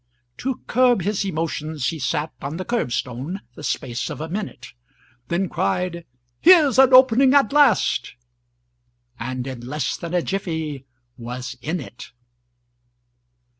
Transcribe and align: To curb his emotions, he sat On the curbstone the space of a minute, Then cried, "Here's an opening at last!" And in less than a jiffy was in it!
To 0.37 0.63
curb 0.65 1.03
his 1.03 1.23
emotions, 1.25 1.89
he 1.89 1.99
sat 1.99 2.33
On 2.41 2.57
the 2.57 2.65
curbstone 2.65 3.41
the 3.53 3.61
space 3.61 4.09
of 4.09 4.19
a 4.19 4.27
minute, 4.27 4.73
Then 5.27 5.47
cried, 5.47 6.05
"Here's 6.39 6.79
an 6.79 6.91
opening 6.91 7.35
at 7.35 7.53
last!" 7.53 8.15
And 9.19 9.45
in 9.45 9.59
less 9.61 9.95
than 9.95 10.15
a 10.15 10.23
jiffy 10.23 10.87
was 11.19 11.55
in 11.61 11.79
it! 11.79 12.13